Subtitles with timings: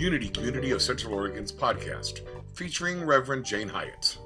[0.00, 2.20] Unity Community of Central Oregon's podcast,
[2.54, 4.16] featuring Reverend Jane Hyatt.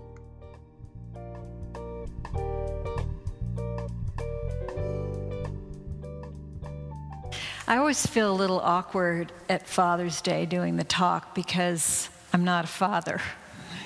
[7.67, 12.65] I always feel a little awkward at Father's Day doing the talk because I'm not
[12.65, 13.21] a father.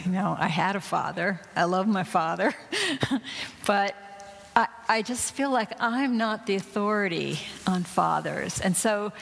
[0.04, 2.54] You know, I had a father, I love my father,
[3.66, 3.96] but
[4.54, 8.60] I, I just feel like I'm not the authority on fathers.
[8.60, 9.12] And so,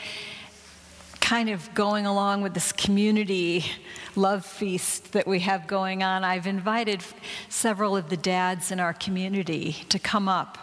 [1.27, 3.65] kind of going along with this community
[4.15, 7.03] love feast that we have going on, I've invited
[7.49, 10.57] several of the dads in our community to come up,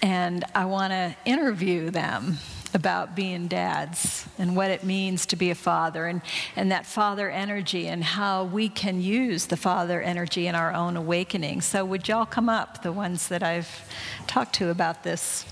[0.00, 2.38] and I want to interview them
[2.74, 6.22] about being dads and what it means to be a father and,
[6.54, 10.96] and that father energy and how we can use the father energy in our own
[10.96, 11.60] awakening.
[11.60, 13.68] So, would y'all come up, the ones that I've
[14.28, 15.44] talked to about this?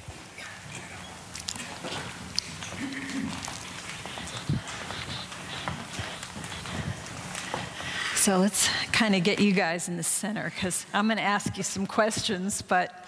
[8.24, 11.58] So let's kind of get you guys in the center because I'm going to ask
[11.58, 13.04] you some questions, but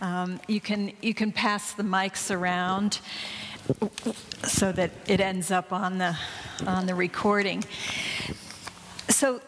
[0.00, 3.00] um, you can you can pass the mics around
[4.44, 6.16] so that it ends up on the
[6.66, 7.64] on the recording.
[9.10, 9.42] So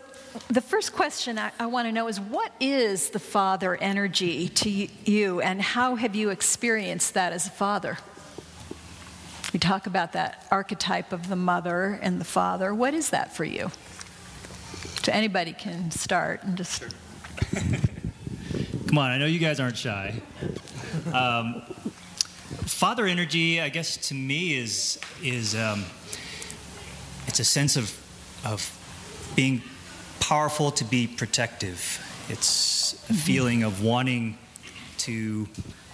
[0.50, 4.88] the first question I, I want to know is what is the father energy to
[5.10, 7.96] you and how have you experienced that as a father?
[9.54, 12.74] We talk about that archetype of the mother and the father.
[12.74, 13.70] What is that for you?
[15.08, 16.82] So anybody can start and just.
[18.88, 20.20] Come on, I know you guys aren't shy.
[21.14, 21.62] Um,
[22.66, 25.86] father energy, I guess, to me is is um,
[27.26, 27.98] it's a sense of
[28.44, 28.70] of
[29.34, 29.62] being
[30.20, 32.04] powerful to be protective.
[32.28, 33.14] It's a mm-hmm.
[33.14, 34.36] feeling of wanting
[34.98, 35.48] to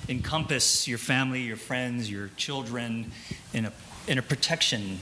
[0.08, 3.12] encompass your family, your friends, your children
[3.52, 3.72] in a
[4.08, 4.98] in a protection.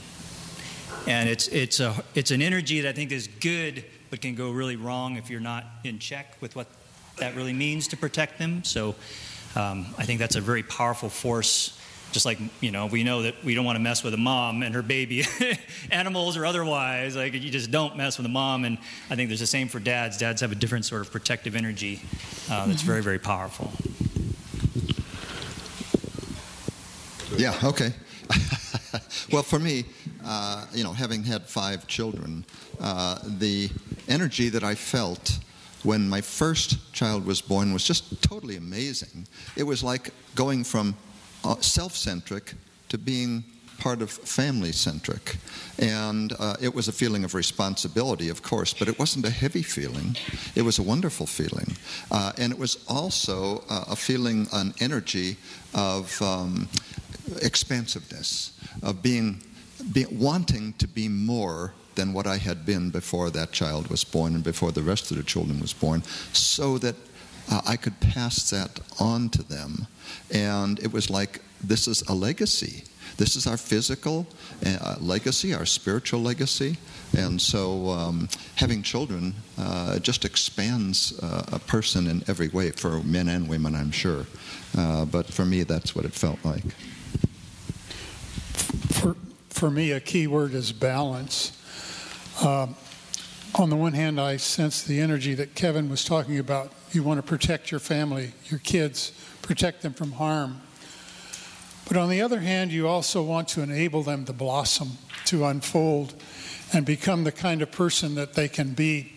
[1.07, 4.51] And it's it's a it's an energy that I think is good, but can go
[4.51, 6.67] really wrong if you're not in check with what
[7.17, 8.63] that really means to protect them.
[8.63, 8.93] So
[9.55, 11.79] um, I think that's a very powerful force.
[12.11, 14.61] Just like, you know, we know that we don't want to mess with a mom
[14.61, 15.25] and her baby,
[15.91, 17.15] animals or otherwise.
[17.15, 18.65] Like, you just don't mess with a mom.
[18.65, 18.77] And
[19.09, 20.19] I think there's the same for dads.
[20.19, 21.99] Dads have a different sort of protective energy
[22.51, 23.73] uh, that's very, very powerful.
[27.35, 27.93] Yeah, okay.
[29.31, 29.85] well, for me,
[30.25, 32.45] uh, you know, having had five children,
[32.79, 33.69] uh, the
[34.07, 35.39] energy that I felt
[35.83, 39.27] when my first child was born was just totally amazing.
[39.55, 40.95] It was like going from
[41.43, 42.53] uh, self centric
[42.89, 43.43] to being
[43.83, 45.37] part of family centric.
[45.77, 49.63] And uh, it was a feeling of responsibility, of course, but it wasn't a heavy
[49.63, 50.15] feeling.
[50.55, 51.75] It was a wonderful feeling.
[52.09, 55.35] Uh, and it was also uh, a feeling, an energy
[55.73, 56.69] of um,
[57.41, 59.41] expansiveness, of being,
[59.91, 64.35] be, wanting to be more than what I had been before that child was born
[64.35, 66.95] and before the rest of the children was born, so that
[67.51, 69.87] uh, I could pass that on to them.
[70.31, 72.83] And it was like this is a legacy.
[73.17, 74.25] This is our physical
[74.65, 76.77] uh, legacy, our spiritual legacy.
[77.15, 83.03] And so um, having children uh, just expands uh, a person in every way, for
[83.03, 84.25] men and women, I'm sure.
[84.75, 86.63] Uh, but for me, that's what it felt like.
[89.63, 91.57] For, me, a key word is balance.
[92.43, 92.75] Um,
[93.55, 96.73] on the one hand, I sense the energy that Kevin was talking about.
[96.91, 100.59] You want to protect your family, your kids, protect them from harm.
[101.87, 104.97] But on the other hand, you also want to enable them to blossom,
[105.27, 106.13] to unfold,
[106.73, 109.13] and become the kind of person that they can be.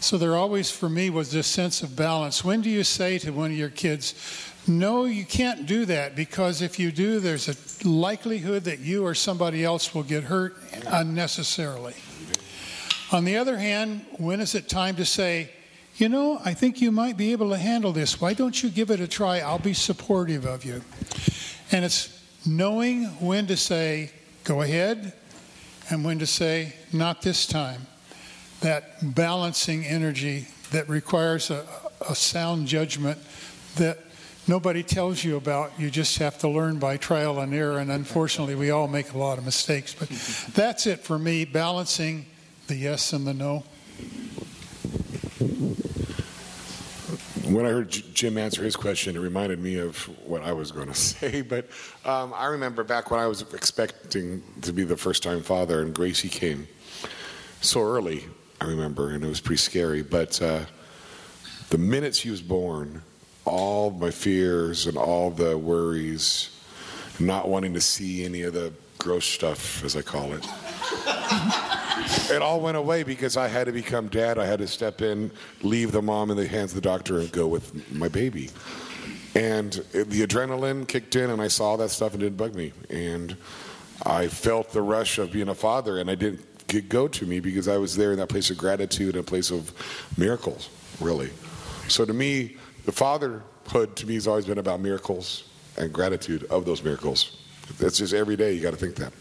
[0.00, 2.42] So there always, for me, was this sense of balance.
[2.42, 4.14] When do you say to one of your kids,
[4.68, 9.14] no, you can't do that because if you do, there's a likelihood that you or
[9.14, 10.56] somebody else will get hurt
[10.86, 11.94] unnecessarily.
[13.12, 15.50] On the other hand, when is it time to say,
[15.96, 18.20] you know, I think you might be able to handle this.
[18.20, 19.38] Why don't you give it a try?
[19.38, 20.82] I'll be supportive of you.
[21.72, 24.10] And it's knowing when to say,
[24.44, 25.14] go ahead,
[25.88, 27.86] and when to say, not this time.
[28.60, 31.64] That balancing energy that requires a,
[32.08, 33.18] a sound judgment
[33.76, 33.98] that
[34.48, 35.72] nobody tells you about.
[35.78, 37.78] You just have to learn by trial and error.
[37.78, 39.94] And unfortunately, we all make a lot of mistakes.
[39.94, 40.08] But
[40.54, 42.26] that's it for me balancing
[42.66, 43.64] the yes and the no?
[47.44, 49.96] When I heard Jim answer his question, it reminded me of
[50.26, 51.42] what I was going to say.
[51.42, 51.68] But
[52.04, 55.94] um, I remember back when I was expecting to be the first time father, and
[55.94, 56.66] Gracie came
[57.60, 58.24] so early,
[58.60, 60.02] I remember, and it was pretty scary.
[60.02, 60.64] But uh,
[61.70, 63.02] the minute she was born,
[63.46, 66.50] all my fears and all the worries,
[67.18, 70.44] not wanting to see any of the gross stuff, as I call it,
[72.30, 74.38] it all went away because I had to become dad.
[74.38, 75.30] I had to step in,
[75.62, 78.50] leave the mom in the hands of the doctor, and go with my baby.
[79.34, 82.72] And the adrenaline kicked in, and I saw that stuff and it didn't bug me.
[82.90, 83.36] And
[84.04, 86.44] I felt the rush of being a father, and I didn't
[86.88, 89.50] go to me because I was there in that place of gratitude and a place
[89.50, 89.72] of
[90.16, 90.68] miracles,
[91.00, 91.30] really.
[91.88, 95.44] So to me, the fatherhood to me has always been about miracles
[95.76, 97.42] and gratitude of those miracles.
[97.78, 99.12] That's just every day you got to think that.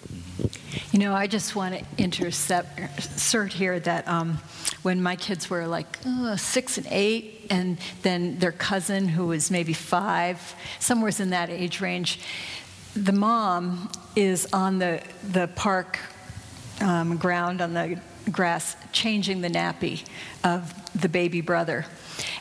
[0.92, 4.38] You know, I just want to intercept, insert here that um,
[4.84, 9.50] when my kids were like uh, six and eight, and then their cousin, who was
[9.50, 12.20] maybe five, somewhere in that age range,
[12.96, 15.02] the mom is on the,
[15.32, 16.00] the park
[16.82, 18.00] um, ground on the
[18.32, 20.04] grass changing the nappy
[20.44, 21.86] of the baby brother.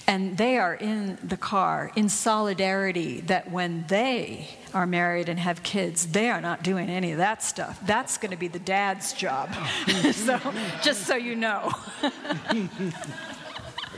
[0.07, 5.63] And they are in the car in solidarity that when they are married and have
[5.63, 7.81] kids, they are not doing any of that stuff.
[7.87, 9.55] That's going to be the dad's job.
[10.13, 10.39] so,
[10.83, 11.73] just so you know.
[12.03, 12.93] I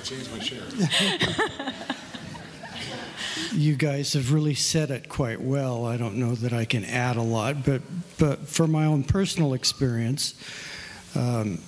[0.04, 0.62] changed my shirt.
[3.52, 5.86] you guys have really said it quite well.
[5.86, 7.82] I don't know that I can add a lot, but
[8.18, 10.34] but for my own personal experience,
[11.14, 11.58] um,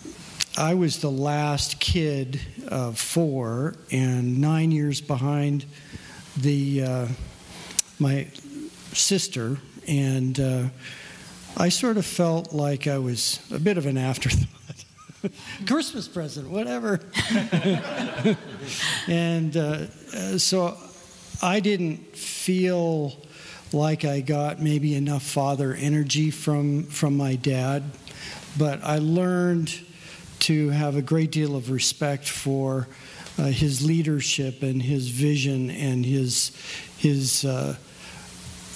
[0.59, 5.65] I was the last kid of four, and nine years behind
[6.37, 7.07] the uh,
[8.01, 8.27] my
[8.93, 10.65] sister, and uh,
[11.57, 14.49] I sort of felt like I was a bit of an afterthought.
[15.69, 16.99] Christmas present, whatever.
[19.07, 20.77] and uh, so
[21.41, 23.17] I didn't feel
[23.73, 27.85] like I got maybe enough father energy from from my dad,
[28.59, 29.85] but I learned
[30.41, 32.89] to have a great deal of respect for
[33.39, 36.53] uh, his leadership and his vision and his
[36.99, 37.77] his uh,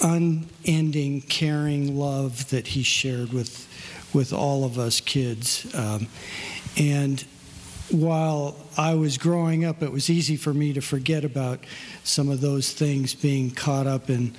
[0.02, 3.68] unending caring love that he shared with
[4.14, 5.72] with all of us kids.
[5.74, 6.06] Um,
[6.76, 7.24] and
[7.92, 11.60] while I was growing up, it was easy for me to forget about
[12.04, 14.34] some of those things being caught up in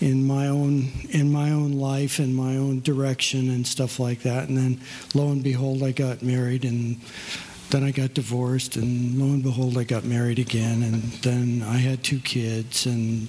[0.00, 4.48] in my own in my own life and my own direction and stuff like that.
[4.48, 4.80] And then
[5.14, 6.96] lo and behold, I got married and
[7.70, 11.78] then I got divorced, and lo and behold, I got married again, and then I
[11.78, 13.26] had two kids, and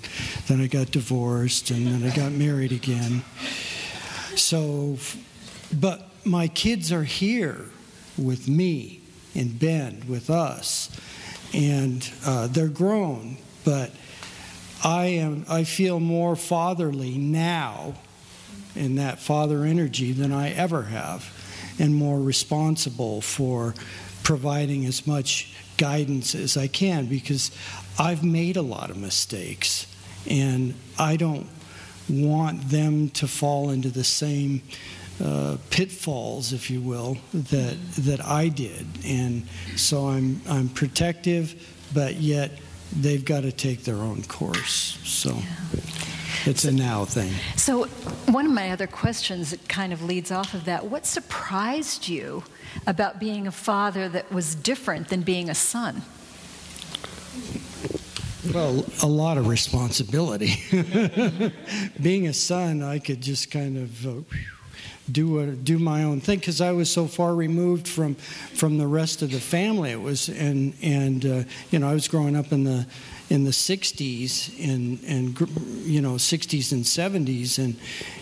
[0.47, 3.23] then I got divorced, and then I got married again.
[4.35, 4.97] So,
[5.73, 7.71] but my kids are here
[8.17, 9.01] with me
[9.35, 10.89] in Bend with us,
[11.53, 13.91] and uh, they're grown, but
[14.83, 17.95] I am I feel more fatherly now
[18.75, 21.31] in that father energy than I ever have,
[21.79, 23.73] and more responsible for
[24.23, 27.51] providing as much guidance as I can because
[27.99, 29.87] I've made a lot of mistakes,
[30.29, 31.47] and I don't
[32.09, 34.61] want them to fall into the same
[35.23, 41.55] uh, pitfalls, if you will, that that I did, and so I'm I'm protective,
[41.93, 42.51] but yet
[42.95, 44.99] they've got to take their own course.
[45.03, 45.35] So.
[45.35, 45.81] Yeah.
[46.47, 47.31] It's a now thing.
[47.55, 47.85] So,
[48.27, 52.43] one of my other questions that kind of leads off of that what surprised you
[52.85, 56.03] about being a father that was different than being a son?
[58.53, 60.53] Well, a lot of responsibility.
[62.01, 64.05] being a son, I could just kind of.
[64.05, 64.21] Uh,
[65.11, 68.87] do a, do my own thing because I was so far removed from from the
[68.87, 69.91] rest of the family.
[69.91, 72.87] It was and and uh, you know I was growing up in the
[73.29, 75.39] in the 60s and and
[75.85, 77.75] you know 60s and 70s and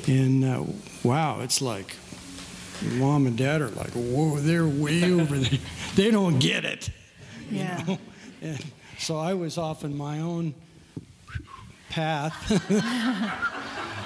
[0.08, 0.64] and uh,
[1.04, 1.96] wow it's like
[2.96, 5.60] mom and dad are like whoa they're way over there
[5.96, 6.90] they don't get it
[7.52, 7.98] yeah know?
[8.42, 8.64] And
[8.98, 10.54] so I was off in my own
[11.90, 12.34] path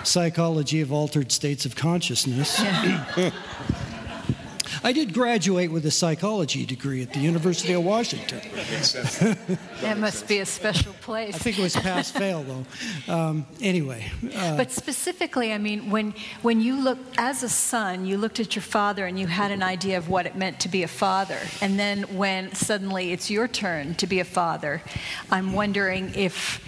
[0.07, 2.59] psychology of altered states of consciousness.
[2.59, 3.31] Yeah.
[4.83, 8.39] I did graduate with a psychology degree at the University of Washington.
[9.81, 11.35] that must be a special place.
[11.35, 13.13] I think it was pass fail though.
[13.13, 14.11] Um, anyway.
[14.35, 18.55] Uh, but specifically, I mean, when when you look as a son, you looked at
[18.55, 21.39] your father and you had an idea of what it meant to be a father,
[21.61, 24.81] and then when suddenly it's your turn to be a father,
[25.31, 26.61] I'm wondering if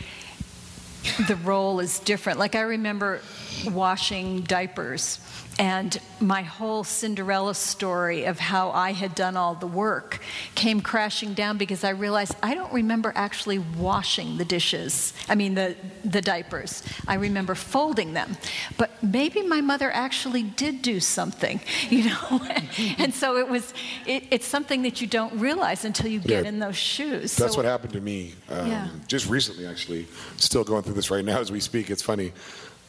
[1.27, 2.39] the role is different.
[2.39, 3.21] Like I remember
[3.65, 5.19] washing diapers
[5.59, 10.21] and my whole Cinderella story of how I had done all the work
[10.55, 15.13] came crashing down because I realized I don't remember actually washing the dishes.
[15.27, 15.75] I mean, the,
[16.05, 16.81] the diapers.
[17.09, 18.37] I remember folding them.
[18.77, 22.41] But maybe my mother actually did do something, you know?
[22.97, 23.73] and so it was,
[24.05, 27.35] it, it's something that you don't realize until you get yeah, in those shoes.
[27.35, 28.87] That's so, what happened to me um, yeah.
[29.07, 30.07] just recently, actually.
[30.37, 31.91] Still going through this right now as we speak.
[31.91, 32.31] It's funny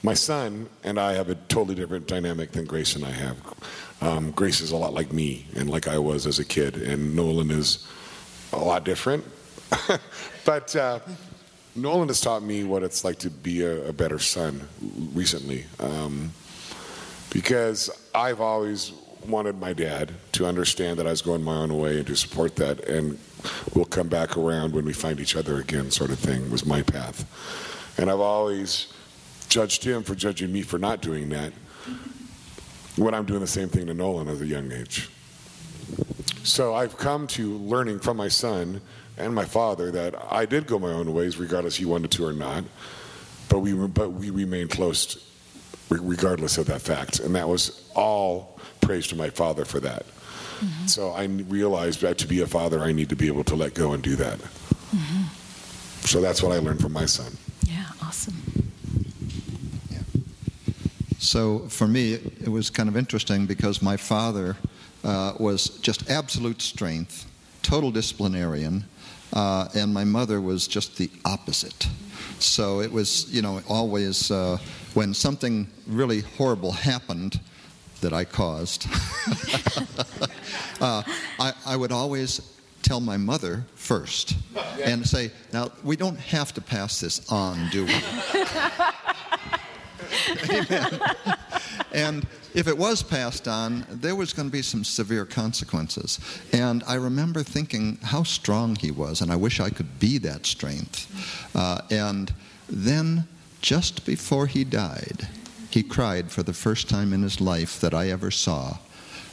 [0.02, 3.36] my son and I have a totally different dynamic than Grace and I have.
[4.00, 7.14] Um, Grace is a lot like me and like I was as a kid, and
[7.14, 7.86] Nolan is
[8.54, 9.24] a lot different.
[10.46, 11.00] but uh,
[11.76, 14.66] Nolan has taught me what it's like to be a, a better son
[15.12, 15.66] recently.
[15.78, 16.32] Um,
[17.28, 18.92] because I've always
[19.28, 22.56] wanted my dad to understand that I was going my own way and to support
[22.56, 23.18] that, and
[23.74, 26.80] we'll come back around when we find each other again, sort of thing, was my
[26.80, 27.26] path.
[27.98, 28.92] And I've always
[29.48, 31.52] judged him for judging me for not doing that
[32.96, 35.08] when I'm doing the same thing to Nolan at a young age.
[36.42, 38.80] So I've come to learning from my son
[39.18, 42.32] and my father that I did go my own ways, regardless he wanted to or
[42.32, 42.64] not.
[43.48, 45.26] But we, but we remained close
[45.90, 47.18] regardless of that fact.
[47.20, 50.06] And that was all praise to my father for that.
[50.60, 50.86] Mm-hmm.
[50.86, 53.74] So I realized that to be a father, I need to be able to let
[53.74, 54.38] go and do that.
[54.38, 55.22] Mm-hmm.
[56.06, 57.36] So that's what I learned from my son.
[58.10, 58.34] Awesome.
[59.88, 59.98] Yeah.
[61.20, 64.56] So for me, it was kind of interesting because my father
[65.04, 67.30] uh, was just absolute strength,
[67.62, 68.84] total disciplinarian,
[69.32, 71.86] uh, and my mother was just the opposite.
[72.40, 74.58] So it was, you know, always uh,
[74.94, 77.38] when something really horrible happened
[78.00, 78.88] that I caused,
[80.80, 81.04] uh,
[81.38, 82.40] I, I would always
[82.90, 84.34] tell my mother first
[84.82, 87.94] and say, now, we don't have to pass this on, do we?
[90.50, 91.00] Amen.
[91.92, 96.20] And if it was passed on, there was going to be some severe consequences.
[96.52, 100.46] And I remember thinking how strong he was, and I wish I could be that
[100.46, 101.08] strength.
[101.52, 102.32] Uh, and
[102.68, 103.26] then,
[103.60, 105.26] just before he died,
[105.70, 108.78] he cried for the first time in his life that I ever saw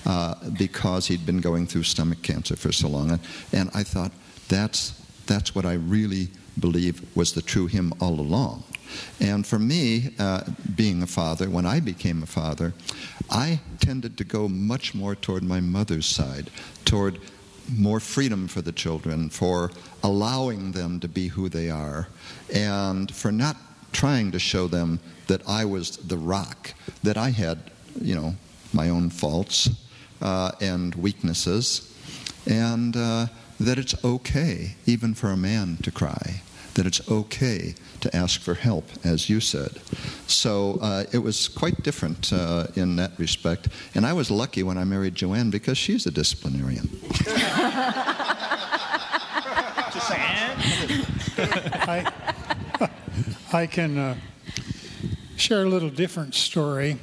[0.07, 3.11] uh, because he'd been going through stomach cancer for so long.
[3.11, 3.19] And,
[3.51, 4.13] and I thought,
[4.47, 4.91] that's,
[5.25, 8.63] that's what I really believe was the true him all along.
[9.19, 10.43] And for me, uh,
[10.75, 12.73] being a father, when I became a father,
[13.29, 16.49] I tended to go much more toward my mother's side,
[16.85, 17.19] toward
[17.69, 19.71] more freedom for the children, for
[20.03, 22.07] allowing them to be who they are,
[22.53, 23.57] and for not
[23.91, 26.73] trying to show them that I was the rock,
[27.03, 27.71] that I had,
[28.01, 28.35] you know,
[28.71, 29.69] my own faults
[30.21, 31.93] uh, and weaknesses,
[32.45, 33.27] and uh,
[33.59, 36.41] that it's okay, even for a man to cry,
[36.75, 39.79] that it's okay to ask for help, as you said.
[40.27, 43.69] So uh, it was quite different uh, in that respect.
[43.95, 46.89] And I was lucky when I married Joanne because she's a disciplinarian.
[49.93, 50.11] Just
[51.39, 52.11] I,
[53.51, 54.15] I can uh,
[55.35, 56.97] share a little different story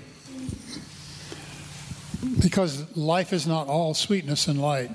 [2.45, 4.91] because life is not all sweetness and light.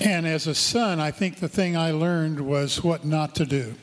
[0.00, 3.76] And as a son, I think the thing I learned was what not to do.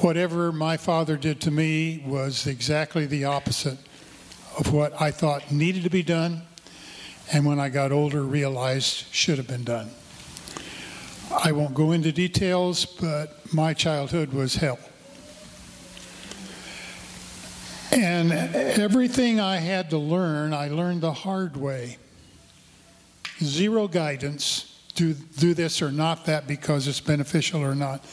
[0.00, 3.76] Whatever my father did to me was exactly the opposite
[4.58, 6.40] of what I thought needed to be done,
[7.30, 9.90] and when I got older, realized should have been done.
[11.44, 14.78] I won't go into details, but my childhood was hell.
[17.94, 21.98] And everything I had to learn, I learned the hard way.
[23.40, 28.04] Zero guidance do, do this or not that because it's beneficial or not.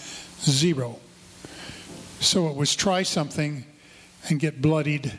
[0.41, 0.99] Zero.
[2.19, 3.65] So it was try something
[4.29, 5.17] and get bloodied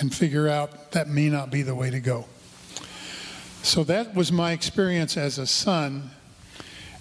[0.00, 2.26] and figure out that may not be the way to go.
[3.62, 6.10] So that was my experience as a son.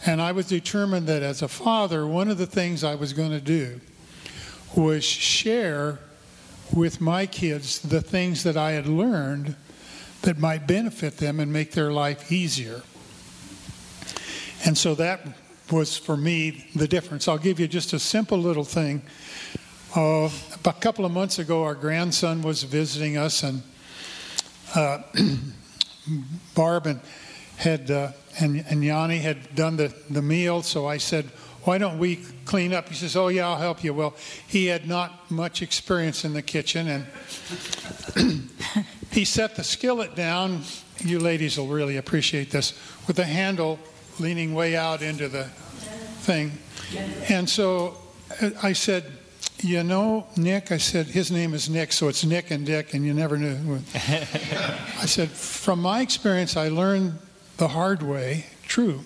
[0.05, 3.31] And I was determined that as a father, one of the things I was going
[3.31, 3.79] to do
[4.75, 5.99] was share
[6.74, 9.55] with my kids the things that I had learned
[10.24, 12.81] that might benefit them and make their life easier.
[14.65, 15.21] And so that
[15.71, 17.27] was for me the difference.
[17.27, 19.01] I'll give you just a simple little thing.
[19.95, 20.29] Uh,
[20.65, 23.62] a couple of months ago, our grandson was visiting us, and
[24.75, 25.00] uh,
[26.55, 27.00] Barb and
[27.57, 30.62] had uh, and, and Yanni had done the, the meal.
[30.62, 31.29] So I said,
[31.67, 34.15] "Why don't we clean up?" He says, "Oh yeah, I'll help you." Well,
[34.47, 36.88] he had not much experience in the kitchen,
[38.15, 38.50] and
[39.12, 40.62] he set the skillet down.
[41.03, 42.71] You ladies will really appreciate this
[43.05, 43.79] with the handle
[44.17, 45.43] leaning way out into the
[46.24, 46.53] thing.
[47.27, 47.97] And so
[48.63, 49.03] I said,
[49.59, 53.05] You know, Nick, I said, his name is Nick, so it's Nick and Dick, and
[53.05, 53.79] you never knew.
[53.93, 57.19] I said, From my experience, I learned
[57.57, 59.01] the hard way, true,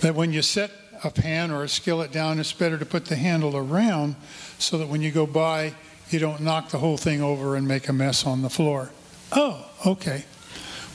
[0.00, 0.70] that when you set
[1.04, 4.16] a pan or a skillet down, it's better to put the handle around
[4.58, 5.74] so that when you go by,
[6.10, 8.90] you don't knock the whole thing over and make a mess on the floor.
[9.32, 10.24] Oh, okay.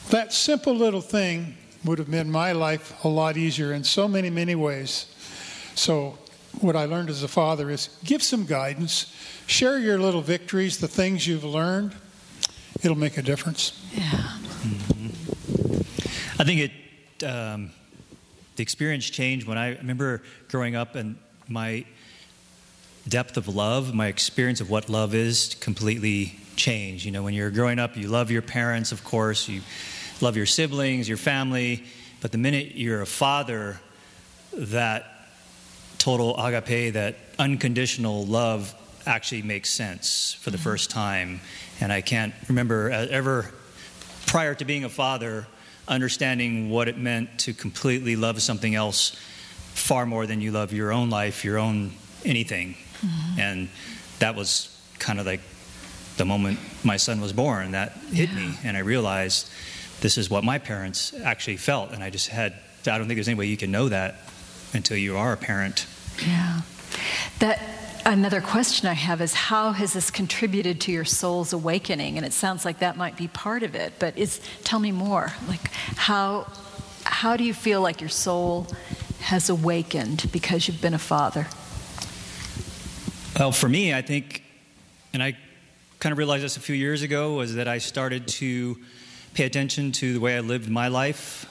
[0.10, 4.30] That simple little thing would have made my life a lot easier in so many,
[4.30, 5.08] many ways.
[5.76, 6.18] So,
[6.62, 9.14] what I learned as a father is give some guidance,
[9.46, 11.94] share your little victories, the things you've learned.
[12.82, 13.82] it'll make a difference.
[13.94, 14.38] Yeah.
[16.38, 17.72] I think it, um,
[18.56, 21.16] the experience changed when I remember growing up and
[21.48, 21.86] my
[23.08, 27.06] depth of love, my experience of what love is completely changed.
[27.06, 29.62] You know, when you're growing up, you love your parents, of course, you
[30.22, 31.84] love your siblings, your family,
[32.22, 33.80] but the minute you're a father,
[34.54, 35.06] that
[35.98, 38.74] total agape, that unconditional love
[39.06, 40.64] actually makes sense for the mm-hmm.
[40.64, 41.42] first time.
[41.80, 43.52] And I can't remember uh, ever,
[44.26, 45.46] prior to being a father,
[45.88, 49.15] understanding what it meant to completely love something else
[49.74, 51.92] far more than you love your own life, your own
[52.24, 52.75] anything.
[53.01, 53.39] Mm-hmm.
[53.39, 53.70] And
[54.20, 55.42] that was kind of like
[56.18, 58.36] the moment my son was born that hit yeah.
[58.36, 58.58] me.
[58.63, 59.50] And I realized
[60.01, 61.92] this is what my parents actually felt.
[61.92, 62.54] And I just had,
[62.88, 64.15] I don't think there's any way you can know that
[64.74, 65.86] until you are a parent.
[66.25, 66.62] Yeah.
[67.39, 67.60] That
[68.06, 72.18] another question I have is how has this contributed to your soul's awakening?
[72.18, 75.34] And it sounds like that might be part of it, but is tell me more.
[75.48, 76.48] Like how
[77.04, 78.68] how do you feel like your soul
[79.22, 81.48] has awakened because you've been a father?
[83.38, 84.44] Well, for me, I think,
[85.14, 85.38] and I
[86.00, 88.78] kind of realized this a few years ago, was that I started to
[89.34, 91.46] pay attention to the way I lived my life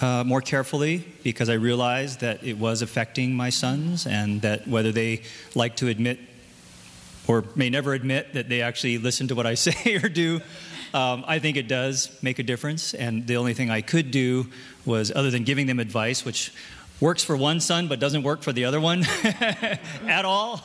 [0.00, 4.92] uh, more carefully because I realized that it was affecting my sons and that whether
[4.92, 5.22] they
[5.54, 6.18] like to admit
[7.26, 10.40] or may never admit that they actually listen to what I say or do,
[10.94, 12.94] um, I think it does make a difference.
[12.94, 14.46] And the only thing I could do
[14.84, 16.52] was, other than giving them advice, which
[17.00, 20.62] works for one son but doesn't work for the other one at all.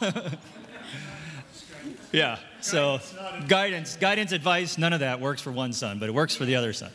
[2.12, 2.38] yeah.
[2.62, 3.00] So
[3.48, 6.56] guidance, guidance, advice, none of that works for one son, but it works for the
[6.56, 6.92] other son.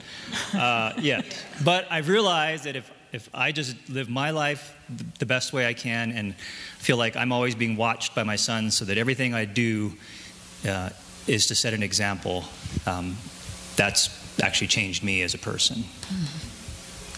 [0.54, 1.24] Uh, yet,
[1.64, 4.76] but I've realized that if if I just live my life
[5.18, 6.34] the best way I can and
[6.78, 9.92] feel like I'm always being watched by my sons, so that everything I do
[10.68, 10.90] uh,
[11.26, 12.44] is to set an example,
[12.86, 13.16] um,
[13.76, 14.10] that's
[14.42, 15.84] actually changed me as a person.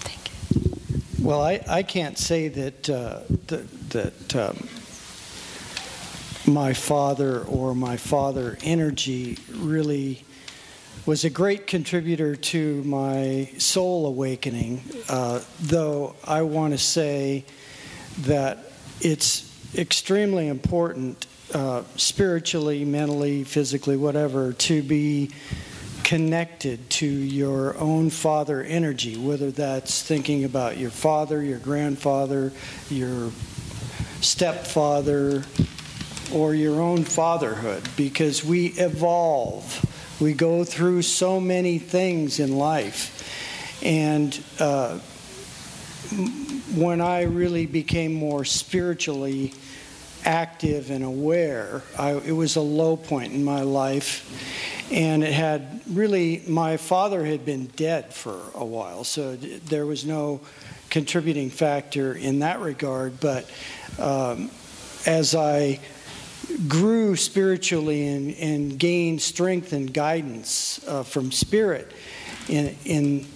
[0.05, 1.25] Thank you.
[1.25, 4.69] Well, I, I can't say that uh, that, that um,
[6.49, 10.25] my father or my father energy really
[11.07, 17.45] was a great contributor to my soul awakening, uh, though I want to say
[18.21, 18.59] that
[19.01, 25.31] it's extremely important uh, spiritually, mentally, physically, whatever, to be
[26.05, 32.53] connected to your own father energy, whether that's thinking about your father, your grandfather,
[32.91, 33.31] your
[34.21, 35.45] stepfather,
[36.33, 39.85] or your own fatherhood because we evolve.
[40.21, 43.15] We go through so many things in life.
[43.83, 44.99] And uh,
[46.75, 49.55] when I really became more spiritually
[50.25, 54.25] active and aware, I, it was a low point in my life.
[54.91, 60.05] And it had really, my father had been dead for a while, so there was
[60.05, 60.41] no
[60.91, 63.21] contributing factor in that regard.
[63.21, 63.49] But
[63.99, 64.51] um,
[65.07, 65.81] as I
[66.67, 71.93] grew spiritually and, and gained strength and guidance uh, from Spirit
[72.49, 73.27] in, in,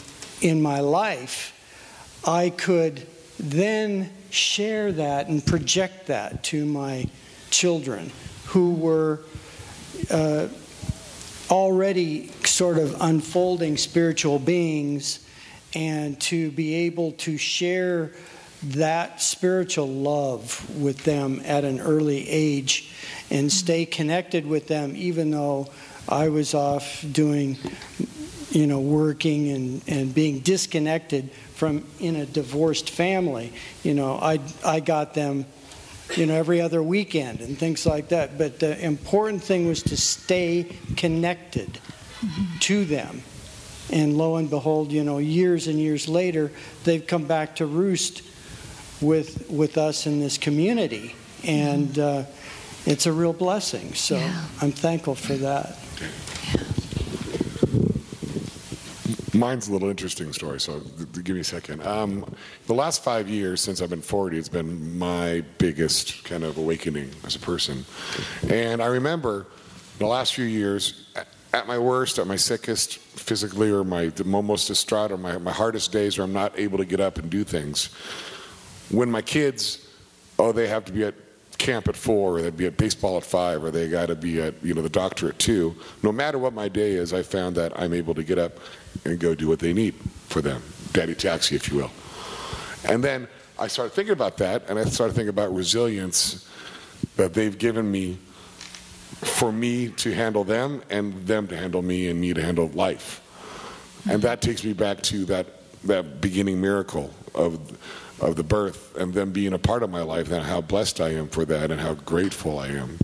[0.40, 1.52] in my life,
[2.26, 3.06] I could
[3.38, 7.06] then share that and project that to my
[7.50, 8.10] children
[8.46, 9.20] who were
[10.10, 10.48] uh,
[11.50, 15.26] already sort of unfolding spiritual beings
[15.74, 18.12] and to be able to share
[18.62, 22.92] that spiritual love with them at an early age
[23.30, 25.68] and stay connected with them even though
[26.08, 27.58] I was off doing
[28.50, 33.52] you know working and, and being disconnected from in a divorced family.
[33.82, 35.46] You know I I got them
[36.16, 38.38] you know every other weekend and things like that.
[38.38, 41.78] But the important thing was to stay connected
[42.60, 43.22] to them.
[43.90, 46.52] And lo and behold you know years and years later
[46.84, 48.22] they've come back to roost
[49.02, 52.24] with with us in this community, and uh,
[52.86, 53.94] it's a real blessing.
[53.94, 54.44] So yeah.
[54.60, 55.78] I'm thankful for that.
[59.34, 60.80] Mine's a little interesting story, so
[61.22, 61.82] give me a second.
[61.86, 62.34] Um,
[62.66, 67.10] the last five years since I've been 40, it's been my biggest kind of awakening
[67.24, 67.86] as a person.
[68.50, 69.46] And I remember
[69.98, 71.06] the last few years,
[71.54, 75.92] at my worst, at my sickest, physically, or my most distraught, or my, my hardest
[75.92, 77.88] days where I'm not able to get up and do things,
[78.92, 79.86] when my kids,
[80.38, 81.14] oh, they have to be at
[81.58, 84.40] camp at four, or they'd be at baseball at five, or they got to be
[84.40, 85.74] at you know the doctor at two.
[86.02, 88.58] No matter what my day is, I found that I'm able to get up
[89.04, 89.94] and go do what they need
[90.28, 91.90] for them, daddy taxi, if you will.
[92.84, 93.28] And then
[93.58, 96.48] I started thinking about that, and I started thinking about resilience
[97.16, 98.18] that they've given me
[99.22, 103.20] for me to handle them and them to handle me and me to handle life.
[104.10, 105.46] And that takes me back to that,
[105.84, 107.60] that beginning miracle of,
[108.22, 111.10] of the birth and them being a part of my life and how blessed I
[111.10, 112.98] am for that and how grateful I am.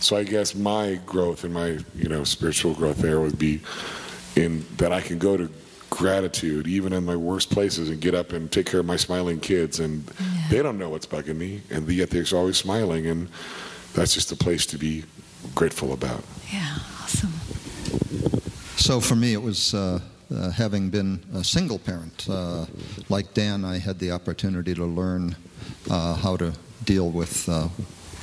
[0.00, 3.60] So I guess my growth and my you know spiritual growth there would be
[4.36, 5.48] in that I can go to
[5.90, 9.38] gratitude even in my worst places and get up and take care of my smiling
[9.38, 10.48] kids and Yeah.
[10.50, 13.28] they don't know what's bugging me and yet they're always smiling and
[13.94, 15.04] that's just a place to be
[15.54, 16.24] grateful about.
[16.52, 17.30] Yeah, awesome.
[18.76, 20.00] So for me, it was uh,
[20.34, 22.26] uh, having been a single parent.
[22.28, 22.66] Uh,
[23.08, 25.36] like Dan, I had the opportunity to learn
[25.90, 26.52] uh, how to
[26.84, 27.68] deal with uh,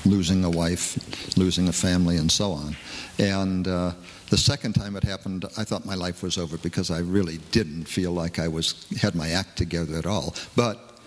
[0.06, 0.98] losing a wife,
[1.38, 2.76] losing a family, and so on.
[3.20, 3.94] And uh,
[4.30, 7.86] the second time it happened, I thought my life was over because I really didn't
[7.86, 10.36] feel like I was had my act together at all.
[10.56, 11.00] But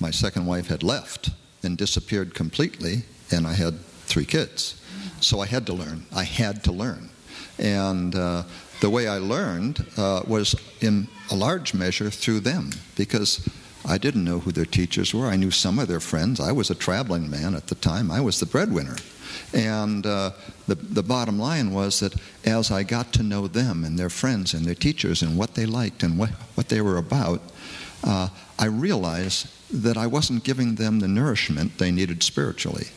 [0.00, 1.30] my second wife had left
[1.62, 4.80] and disappeared completely, and I had three kids.
[5.20, 6.04] So I had to learn.
[6.14, 7.08] I had to learn.
[7.58, 8.42] And uh,
[8.82, 13.48] the way I learned uh, was in a large measure through them because
[13.86, 15.26] I didn't know who their teachers were.
[15.28, 16.40] I knew some of their friends.
[16.40, 18.96] I was a traveling man at the time, I was the breadwinner.
[19.54, 20.32] And uh,
[20.66, 24.52] the, the bottom line was that as I got to know them and their friends
[24.52, 27.40] and their teachers and what they liked and what, what they were about,
[28.02, 29.46] uh, I realized
[29.84, 32.88] that I wasn't giving them the nourishment they needed spiritually.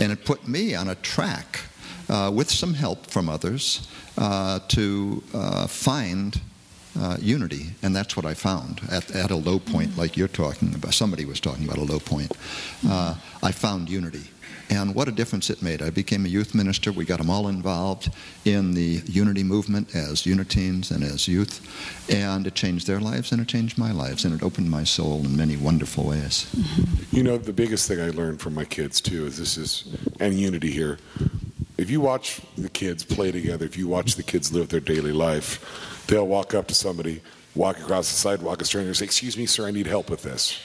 [0.00, 1.60] And it put me on a track
[2.08, 6.40] uh, with some help from others uh, to uh, find
[6.98, 7.66] uh, unity.
[7.82, 10.94] And that's what I found at, at a low point, like you're talking about.
[10.94, 12.32] Somebody was talking about a low point.
[12.86, 14.24] Uh, I found unity.
[14.70, 15.80] And what a difference it made.
[15.80, 16.92] I became a youth minister.
[16.92, 18.10] We got them all involved
[18.44, 21.64] in the unity movement as uniteens and as youth.
[22.12, 24.26] And it changed their lives and it changed my lives.
[24.26, 26.54] And it opened my soul in many wonderful ways.
[27.12, 30.38] You know, the biggest thing I learned from my kids too is this is, and
[30.38, 30.98] unity here.
[31.78, 35.12] If you watch the kids play together, if you watch the kids live their daily
[35.12, 37.22] life, they'll walk up to somebody,
[37.54, 40.22] walk across the sidewalk, a stranger, and say, Excuse me, sir, I need help with
[40.22, 40.60] this.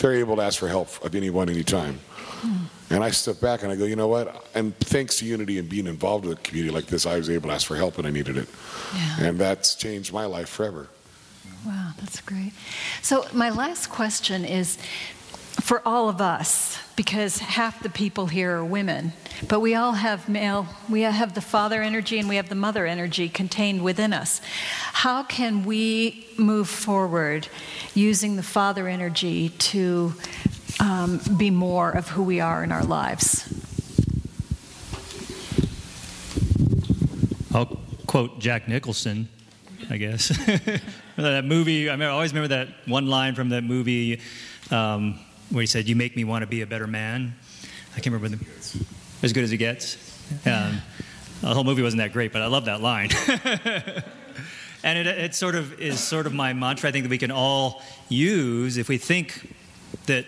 [0.00, 2.00] They're able to ask for help of anyone, anytime.
[2.90, 4.46] And I step back and I go, you know what?
[4.54, 7.48] And thanks to Unity and being involved with a community like this, I was able
[7.48, 8.48] to ask for help when I needed it.
[8.94, 9.20] Yeah.
[9.20, 10.88] And that's changed my life forever.
[11.66, 12.52] Wow, that's great.
[13.00, 14.76] So, my last question is
[15.60, 19.12] for all of us, because half the people here are women,
[19.48, 22.86] but we all have male, we have the father energy and we have the mother
[22.86, 24.40] energy contained within us.
[24.92, 27.48] How can we move forward
[27.94, 30.14] using the father energy to
[30.80, 33.48] um, be more of who we are in our lives?
[37.54, 39.28] I'll quote Jack Nicholson,
[39.88, 40.28] I guess.
[41.16, 44.20] that movie, I, always remember that one line from that movie
[44.70, 47.34] um, where he said, You make me want to be a better man.
[47.96, 48.86] I can't remember the.
[49.22, 49.96] As good as it gets.
[50.44, 50.82] Um,
[51.40, 53.10] the whole movie wasn't that great, but I love that line.
[54.82, 57.30] and it, it sort of is sort of my mantra, I think, that we can
[57.30, 59.54] all use if we think
[60.06, 60.26] that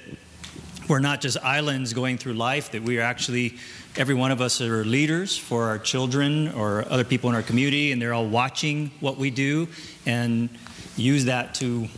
[0.88, 3.57] we're not just islands going through life, that we are actually,
[3.96, 7.92] every one of us are leaders for our children or other people in our community,
[7.92, 9.68] and they're all watching what we do,
[10.07, 10.48] and
[10.96, 11.88] use that to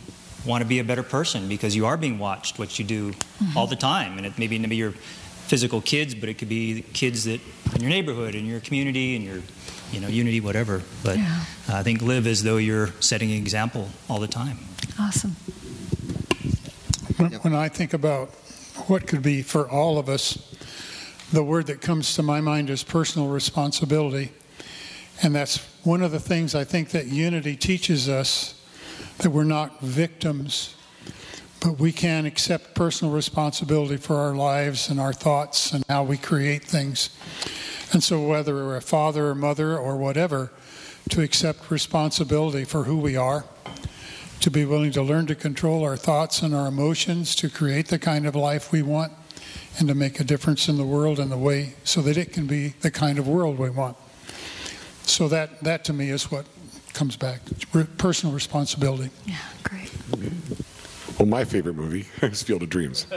[0.45, 3.13] want to be a better person because you are being watched what you do
[3.55, 4.17] all the time.
[4.17, 7.41] And it may be maybe your physical kids, but it could be kids that
[7.75, 9.41] in your neighborhood, in your community, in your
[9.91, 10.81] you know, unity, whatever.
[11.03, 11.43] But Yeah.
[11.67, 14.59] uh, I think live as though you're setting an example all the time.
[14.99, 15.31] Awesome.
[17.17, 18.29] When, when I think about
[18.87, 20.37] what could be for all of us,
[21.33, 24.31] the word that comes to my mind is personal responsibility.
[25.21, 28.53] And that's one of the things I think that unity teaches us
[29.19, 30.75] that we're not victims,
[31.59, 36.17] but we can accept personal responsibility for our lives and our thoughts and how we
[36.17, 37.09] create things.
[37.91, 40.51] And so, whether we're a father or mother or whatever,
[41.09, 43.45] to accept responsibility for who we are
[44.41, 47.99] to be willing to learn to control our thoughts and our emotions to create the
[47.99, 49.11] kind of life we want
[49.77, 52.47] and to make a difference in the world in the way so that it can
[52.47, 53.97] be the kind of world we want.
[55.03, 56.45] So that that to me is what
[56.99, 57.39] comes back
[57.71, 59.09] Re- personal responsibility.
[59.25, 59.89] Yeah, great.
[61.17, 63.07] Well, my favorite movie is Field of Dreams.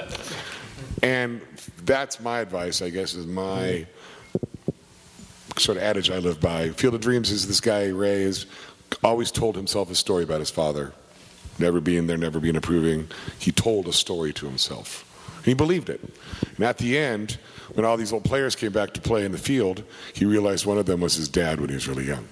[1.03, 1.41] And
[1.85, 3.87] that's my advice, I guess, is my
[5.59, 6.71] sort of adage I live by.
[6.71, 8.47] Field of Dreams is this guy, Ray, has
[9.03, 10.93] always told himself a story about his father.
[11.59, 13.09] Never being there, never being approving.
[13.41, 15.05] He told a story to himself.
[15.39, 16.01] And he believed it.
[16.55, 17.37] And at the end,
[17.75, 20.79] when all these old players came back to play in the field, he realized one
[20.79, 22.29] of them was his dad when he was really young.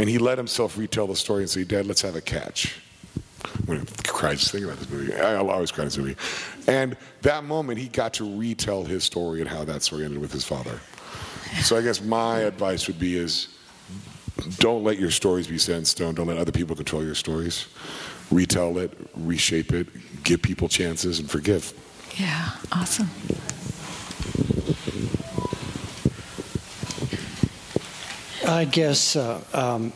[0.00, 2.80] And he let himself retell the story and say, Dad, let's have a catch.
[3.66, 5.14] When I cried just thinking about this movie.
[5.14, 6.16] I'll always cry this movie.
[6.66, 10.32] And that moment, he got to retell his story and how that story ended with
[10.32, 10.80] his father.
[11.60, 13.48] So I guess my advice would be is
[14.56, 16.14] don't let your stories be set in stone.
[16.14, 17.66] Don't let other people control your stories.
[18.30, 19.86] Retell it, reshape it,
[20.24, 21.74] give people chances, and forgive.
[22.16, 23.10] Yeah, awesome.
[28.50, 29.92] I guess uh, um,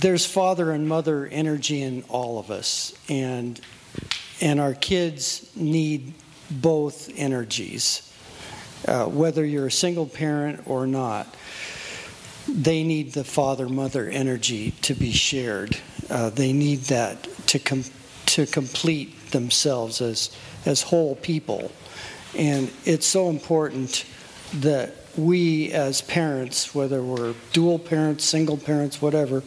[0.00, 3.60] there's father and mother energy in all of us, and
[4.40, 6.12] and our kids need
[6.50, 8.12] both energies.
[8.88, 11.32] Uh, whether you're a single parent or not,
[12.48, 15.78] they need the father mother energy to be shared.
[16.10, 17.84] Uh, they need that to com-
[18.26, 20.36] to complete themselves as
[20.66, 21.70] as whole people,
[22.36, 24.04] and it's so important
[24.54, 29.42] that we as parents, whether we're dual parents, single parents, whatever,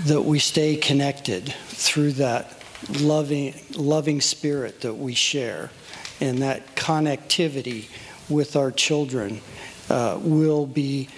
[0.00, 2.62] that we stay connected through that
[3.00, 5.70] loving, loving spirit that we share.
[6.20, 7.88] And that connectivity
[8.28, 9.40] with our children
[9.88, 11.08] uh, will be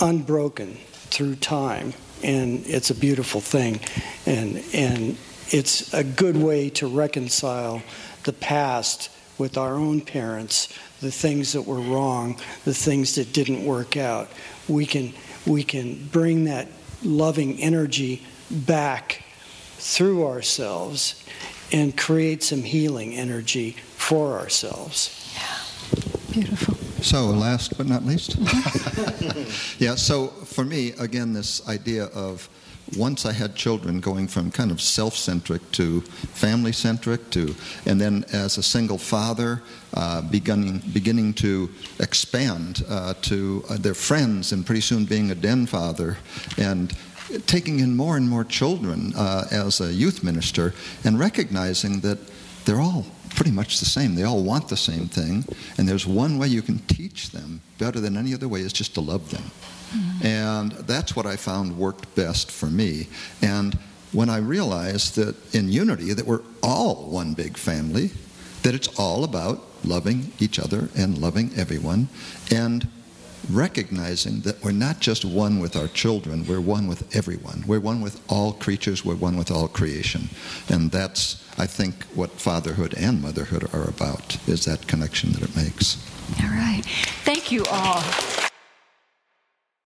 [0.00, 1.94] unbroken through time.
[2.22, 3.80] And it's a beautiful thing.
[4.26, 5.16] And, and
[5.48, 7.82] it's a good way to reconcile
[8.24, 10.68] the past with our own parents
[11.00, 14.28] the things that were wrong, the things that didn't work out.
[14.68, 15.14] We can,
[15.46, 16.68] we can bring that
[17.04, 19.22] loving energy back
[19.76, 21.24] through ourselves
[21.70, 25.32] and create some healing energy for ourselves.
[25.34, 26.74] Yeah, beautiful.
[27.02, 28.36] So, last but not least.
[29.78, 32.48] yeah, so for me, again, this idea of
[32.96, 37.54] once I had children, going from kind of self centric to family centric to,
[37.86, 39.62] and then as a single father,
[39.94, 41.70] uh, beginning, beginning to
[42.00, 46.18] expand uh, to uh, their friends, and pretty soon being a den father,
[46.56, 46.96] and
[47.46, 50.74] taking in more and more children uh, as a youth minister,
[51.04, 52.18] and recognizing that
[52.64, 54.14] they're all pretty much the same.
[54.14, 55.44] They all want the same thing,
[55.76, 58.94] and there's one way you can teach them better than any other way is just
[58.94, 59.42] to love them.
[60.22, 63.08] And that's what I found worked best for me.
[63.42, 63.78] And
[64.12, 68.10] when I realized that in unity that we're all one big family,
[68.62, 72.08] that it's all about loving each other and loving everyone
[72.50, 72.88] and
[73.50, 77.64] recognizing that we're not just one with our children, we're one with everyone.
[77.66, 80.28] We're one with all creatures, we're one with all creation.
[80.68, 85.56] And that's, I think, what fatherhood and motherhood are about, is that connection that it
[85.56, 85.96] makes.
[86.42, 86.82] All right.
[87.24, 88.02] Thank you all.